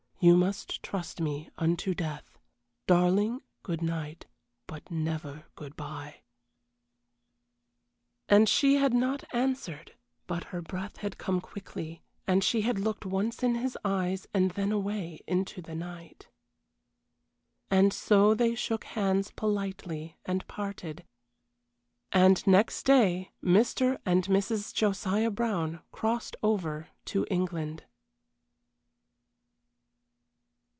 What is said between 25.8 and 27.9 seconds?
crossed over to England.